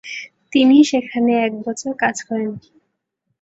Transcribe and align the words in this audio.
তিনি 0.53 0.77
সেখানে 0.83 1.31
এক 1.45 1.53
বছর 1.65 1.91
কাজ 1.99 2.15
করেন। 2.27 2.51